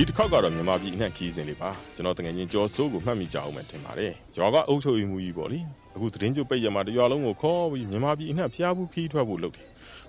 [0.00, 5.58] ဒီတစ်ခေါက်ကတော့မြန်မာပြည်အနှံ့ခီးစဉ်လေးပါကျွန်တော်တကယ်ချင်းကြော်စိုးကိုမှတ်မိကြအောင်ပဲထင်ပါတယ်ရွာကအုပ်ချုပ်ရေးမှုကြီးပေါ့လေ
[5.94, 9.66] အခုသတင်းကျုပ်ပိတ်ရမှာတရွာလုံးကိုခေါ်ပြီးမြန်မာပြည်အနှံ့ဖျားဘူးခီးထွက်ဖို့လုပ်တယ်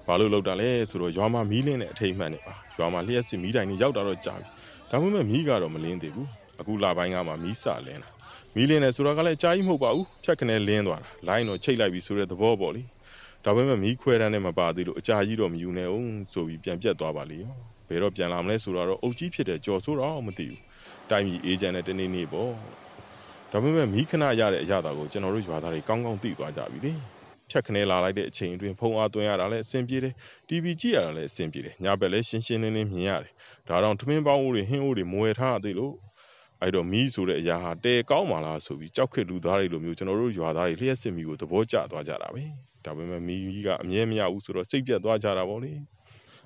[0.08, 4.48] ဘာလို့လုပ်တာလဲဆိုတော့ရွာမှာမီးလင်းတဲ့အထိတ်မှန်နေပါရွာမှာလျှက်စစ်မီးတိုင်တွေရောက်တာတော့ကြာပြီ
[4.92, 6.30] ဒါပေမဲ့မီးကတော့မလင်းသေးဘူး
[6.60, 8.10] အခုလပိုင်းကမှမီးစလင်းတာ
[8.56, 12.84] မီးလင်းတယ်ဆိုတော့ကလည်းအကြာကြီးမဟုတ်ပါဘူးဖြတ်ခနဲလင်းသွားတာလိုင်းတော့ချိတ်လိုက်ပြီဆိုတဲ့သဘောပေါ့လေ
[13.46, 20.62] ဒါပေမဲ့မီးခွဲတန်းနဲ့မပါသေးလို့အကြာကြီးတော့မယူနဲ့အောင်ဆိုပြီးပြန်ပြတ်သွားပါလေရော ဘယ်တော့ပြန်လာမလဲဆိုတော့အုတ်ကြီးဖြစ်တဲ့ကြော်ဆိုးတော့မသိဘူး
[21.10, 22.52] တိုင်းပြည်အေဂျင့်နဲ့တနေ့နေ့ပေါ့
[23.52, 26.94] ဒါပေမဲ့မီးခဏရတဲ့အရာတော်ကိုကျွန်တော်တို့ရွာသားတွေကောင်းကောင်းသိသွားကြပြီလေ
[27.50, 30.14] ဖြတ်ခနဲလာလိုက်တဲ့အချိန်အတွင်းဖုံအားသွင်းရတာလည်းအဆင်ပြေတယ်
[30.48, 33.34] TV ကြည့်ရတာလည်းအဆင်ပြေတယ်ညဘက်လည်းရှင်းရှင်းလင်းလင်းမြင်ရတယ်
[33.68, 35.94] ဒါတော့ထမင်းပေါင်းဦးတွေဟင်းဦးတွေမွေထားသေးလို့
[36.62, 42.44] အဲ့တော့မီးဆိုတဲ့အရာဟာတဲကောင်းပါလားဆိုပြီးကြောက်ခက်လူသားတွေလိုမျိုးကျွန်တော်တို့ရွာသားတွေလျှက်စစ်မီကိုသဘောကျသွားကြတာပဲ
[42.86, 45.72] ဒါပေမဲ့မီးကအမြဲမရဘူးဆိုတော့စိတ်ပြတ်သွားကြတာပေါ့လေ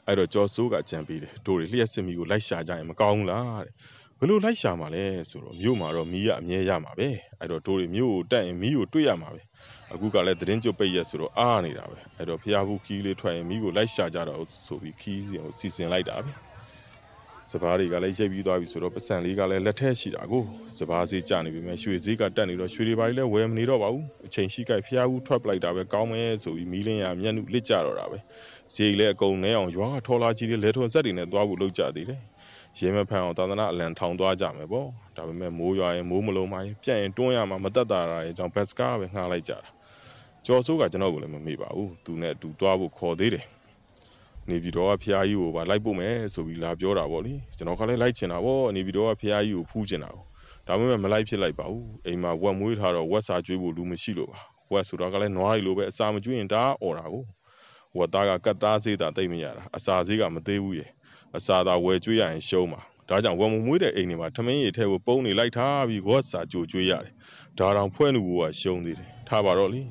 [0.08, 3.74] အဲ့တော့ကြော်စိုးကကြံပေးတယ်တို့တွေလျှက်စစ်မီကိုလိုက်ရှာကြရင်မကောင်းဘူးလားတဲ့
[4.20, 7.08] ဘယ်လိုလိုက်ရှာမှာလဲဆိုတော့မြို့မှာတော့မီးကအမြဲရမှာပဲ
[7.40, 9.42] အဲ့တော့တို့တွေမြို့ကိုတက်ရင်မီးကိုတွေ့ရမှာပဲ
[9.94, 16.32] အခုကလည်းသတင်းကြုတ်ပိတ်ရက်ဆိုတော့အားနေတာပဲအဲ့တော့ဖျားဘူးခီးလေးထွက်ရင်မီးကိုလိုက်ရှာကြတော့ဆိုပြီးခီးစီကိုစီစဉ်လိုက်တာပဲ
[17.52, 20.44] စပားတွေကလည်းရိပ်ပြီးသွားပြီဆိုတော့ပတ်စံလေးကလည်းလက်ထက်ရှိတာကို
[20.78, 28.18] စပားဈေးကျနေပြီမဲ့ရွှေဈေးကတက်နေတော့ရွှေတွေပါလည်းဝယ်မနေတော့ပါဘူးအချိန်ရှိကြိုက်ဖျားဘူးထွက်ပလိုက်တာပဲကောင်းမယ်ဆိုပြီးမီးလင်းရမျက်နှုလစ်ကြတော့တာပဲ
[28.76, 32.22] ဈေးလည်းအကုန်နဲအောင်ရွာကထော်လာကြီးတွေလဲထွန်ဆက်တွေနဲ့သွားဖို့လုပ်ကြသေးတယ်
[32.80, 39.60] ရဲမဖန်အောင်သာသနာအလံထောင်သွားကြမယ်ပေါ့ဒါပေမဲ့မိုးရွာရင်မိုးမလုံးမရင်ပြန့်ရင်တွန်းရမှာမတက်တာရရဲ့အကြောင်းဘတ်စကားပဲငှားလိုက်ကြတာ
[40.46, 43.46] ကျော်စိုးကကျွန်တော်ကိုလည်းမမေ့ပါဘူးသူနဲ့အတူသွားဖို့ခေါ်သေးတယ်
[44.50, 50.24] နေပြည်တော်ကဖျားကြီးကိုပါလိုက်ဖို့မယ်ဆိုပြီးလာပြောတာပေါ့လေကျွန်တော်ကလည်းလိုက်ချင်တာပေါ့နေပြည်တော်ကဖျားကြီးကိုဖူးချင်တာကို
[50.68, 54.40] ဒါပေမဲ့မလိုက်ဖြစ်လိုက်ပါဘူးအိမ်မှာဝက်မွေးထားတော့ဝက်စာကျွေးဖို့လူမရှိလို့ပါ
[54.74, 57.24] ဝက်ဆိုတော့ကလည်းနွားရီလိုပဲအစာမကျွေးရင်ဒါអော်တာကို
[57.98, 60.90] ဝက်သားကကတ်သားစေးတာတိတ်မရတာအစာစေးကမသေးဘူးရဲ့
[61.38, 67.14] အစာသာဝယ်ကျွေးရရင်ရှုံးပါဒါကြောင့်ဝက်မမွေးတဲ့အိမ်တွေမှာထမင်းရည်ထဲကိုပုံးနေလိုက်ထားပြီးဝက်စာကြိုကျွေးရတယ်
[67.60, 69.82] ဒါတောင်ဖွဲ့နူကရှုံးသေးတယ်ထားပါတော့လေ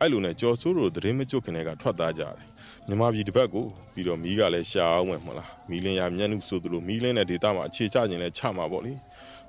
[0.00, 2.49] အဲ့လိုနဲ့ကြော်ဆိုးတို့သတင်းမကြွခင်တွေကထွက်သားကြတယ်
[2.90, 8.92] မြမပြည်တစ်ပတ်ကိုပြီးတော့မီးကလည်းရှာအောင်မယ်မဟုတ်လားမီးလင်းရမျက်နှုဆိုသလိုမီးလင်းတဲ့ဒေတာမှာအခြေချခြင်းလည်းချမှာပေါ့လေ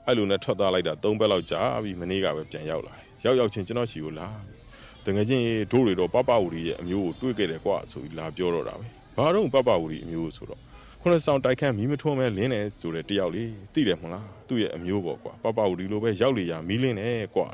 [0.05, 2.93] အဲ့လိုနဲ့ထွက်သားလိုက်တာ၃ပတ်လောက်ကြာပြီးမနေ့ကပဲပြန်ရောက်လာ
[3.25, 4.27] ရောက်ရောက်ချင်းကျွန်တော်ရှိကိုလာ
[5.05, 8.87] တကယ်ချင်းဒိုးတွေတော့ပပဝူရီရဲ့အမျိုးကိုတွေ့ခဲ့တယ်ကွာဆိုပြီးလာပြောတော့တာပဲ
[9.17, 10.59] ဘာတော့ပပဝူရီအမျိုးဆိုတော့
[11.01, 17.47] ခုနဆောင်တိုက်ခန့်မီးမထွန်းမဲလင်းတယ်ဆိုတဲ့တယောက်လေးသိတယ်မဟုတ်လားသူ့ရဲ့အမျိုးပေါ့ကွာပပဝူရီလိုပဲရောက်လေရာမီးလင်းတယ်ကွာ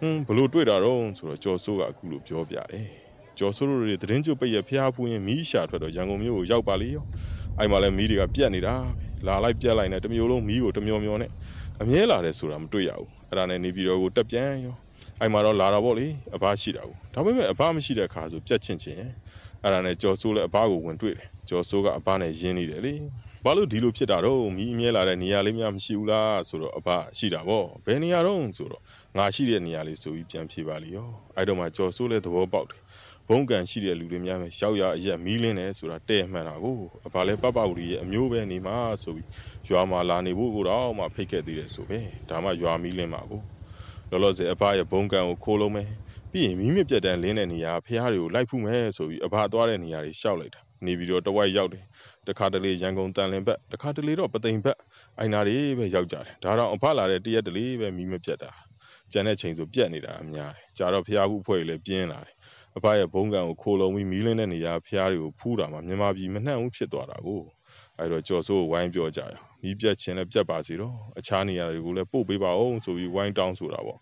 [0.00, 3.09] ဟွန်းဘလို့တွေ့တာတော့ဆိုတော့ကျော်စိုးကအခုလိုပြောပြတယ်
[3.40, 7.04] ကျော်စိုးတို့တွေသတင်းကျုပ်ပိတ်ရဖျားဖူးရင်မီးရှာထွက်တော့ရန်ကုန်မြို့ကိုရောက်ပါလေရော
[7.58, 8.74] အဲ့မှာလဲမီးတွေကပြက်နေတာ
[9.26, 11.30] လာလိုက်ပြက်လိုက်နဲ့တမျိုးလုံးမီးကိုတမျောမျောနဲ့
[11.82, 14.76] အမြဲလာတယ်ဆိုတာမတွေ့ရဘူးအဲ့ဒါနဲ့နေပြည်တော်ကိုတက်ပြန်ရော
[15.20, 18.98] အဲ့မှာတော့လာတာပေါ့လေအဘရှိတာကိုဒါပေမဲ့အဘမရှိတဲ့အခါဆိုပြက်ချင်းချင်း
[19.62, 22.94] အဲ့ဒါနဲ့ကြော်စိုးလဲအဘကိုဝင်တွေ့တယ်ကျော်စိုးကအဘနဲ့ရင်းနေတယ်လေ
[23.44, 28.82] ဘာလို့ဒီလိုဖြစ်တာတော့မီးအမြဲလာတဲ့နေရာလေးများမရှိဘူးလားဆိုတော့အဘရှိတာပေါ့ဘယ်နေရာတော့ဆိုတော့
[29.18, 32.80] ငါရှိတဲ့နေရာလေးဆိုပြီးပြန်ဖြေပါလိရောအဲ့တော့မှကြော်စိုးလဲသဘောပေါက်တယ်
[33.32, 39.28] ဘုံကန်ရှိတဲ့လူတွေများပဲရောက်ရအရက်မီးလင်းတယ်ဆိုတာတဲ့မှန်တာကိုအဘလဲပပဝရီရဲ့အမျိုးပဲနေမှာဆိုပြီး
[39.68, 43.42] ရွာမှာလာနေဖို့ကိုတော့မှဖိတ်ခဲ့သေးတယ်ဆိုပဲဒါမှရွာမီးလင်းမှာကို
[44.10, 45.90] လောလောဆယ်အဘရဲ့ဘုံကန်ကိုခိုးလုံးမယ်
[46.30, 51.84] ပြီးရင်မီးမြပြတ်တန်းလင်းတဲ့နေရာဖះတွေကိုလိုက်ဖူးမယ်ဆိုပြီးအဘသွားတဲ့နေရာတွေရှောက်လိုက်တာနေပြီးတော့တဝိုက်ရောက်တယ်
[52.28, 54.78] တခါတလေရန်ကုန်တန်လင်ဘက်တခါတလေတော့ပသိမ်ဘက်
[55.18, 58.50] အိုင်နာတွေပဲရောက်ကြတယ်ဒါတော့အဖလာတဲ့တရက်တလေပဲမီးမပြတ်တာ
[59.12, 62.34] ကျန်တဲ့ချိန်ဆိုပြတ်နေတာအများတယ်ကြာတော့ဖျားဘူးဖွဲ့လည်းပြင်းလာတယ်
[62.76, 67.42] အဖရဲ့ဘုံကံကိုခိုးလုံးပြီးမီးလင်းတဲ့နေရာဖျားတွေကိုဖူးတာမှမြန်မာပြည်မနှံ့ဘူးဖြစ်သွားတာကို
[67.98, 73.98] အဲ့တော့ကြော်စိုးကိုဝိုင်းပြောကြရမီးပြတ်ခြင်းလည်းပြတ်ပါစေတော့အခြားနေရာတွေကိုလည်းပို့ပေးပါအောင်ဆိုပြီးဝိုင်းတောင်းဆိုတာပေါ့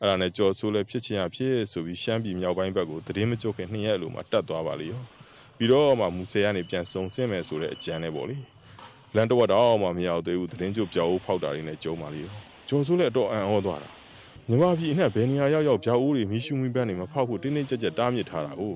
[0.00, 5.02] အဲ့ဒါနဲ့ကြော်ဆိုးလည်းဖြစ်ချင်းရဖြစ်ဆိုပြီးရှမ်းပြည်မြောက်ပိုင်းဘက်ကိုတည်င်းမကြုတ်ခင်နှစ်ရက်လိုမှတက်သွားပါလေရော
[5.56, 8.38] ပြီးတော့မှမူဆယ်ကနေပြန်စုံဆင်းမယ်ဆိုတဲ့အကြံနဲ့ပေါ့လေ
[9.14, 12.32] လန်တဝက်တော့မှမရောက်သေးဘူးတည်င်းကျုပ်ပြောက်ဦးဖောက်တာတွေနဲ့ကြုံပါလေရော
[12.68, 13.88] ကြော်ဆိုးလည်းအတော့အံ့ဩသွားတာ
[14.48, 18.74] မြမပြည်အနှက်ဘယ်နေရာရောက်ရောက်ပြောက်ဦးတွေမီးရှူမီးပန်းတွေမဖောက်ဖို့တင်းတင်းကြပ်ကြပ်တားမြစ်ထားတာကို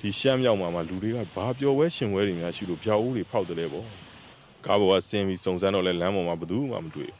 [0.00, 3.86] ဒီရှမ်းမြောက်မှာမှလူတွေကဘာပျော်ဝဲရှင်ဝဲတွေများရှိလို့ပြောက်ဦးတွေဖောက်တယ်လေပေါ့
[4.66, 7.12] ကားပေါ်ကဆင်းပြီးစုံစမ်းတော့လဲလမ်းပေါ်မှာဘယ်သူမှမတွေ့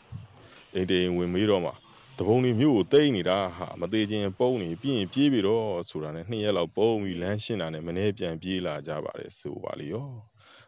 [0.75, 1.70] အိမ်တေးဝင်မေးတော့မှ
[2.19, 10.08] တပုံတွေမြို့ကိုတိတ်နေတာဟာမသေးခြင်းပုံနေပြီးရင်ပြေးပြီတော့ဆိုတာနဲ့နှစ်ရက်လောက်ပုံပြီးလမ်းရှင်းတာနဲ့မနေ့ပြန်ပြေးလာကြပါတယ်ဆိုပါလေရော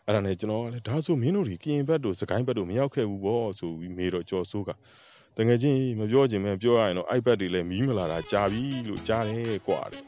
[0.04, 4.70] အဲ့ဒါနဲ့ကျွန်တော်လည်းဒါဆိုမင်းတို့ဒီကရင်ဘက်တို့စကိုင်းဘက်တို့မရောက်ခဲ့ဘူးပေါ့ဆိုပြီးမေးတော့ကြော်ဆိုးက
[5.38, 10.02] တကယ်ချင်းမပြောချင်မဲပြောရရင်တော့ iPad တွေလည်းမီးမလာတာကြာပြီလို့ကြားတယ်ကွာတဲ့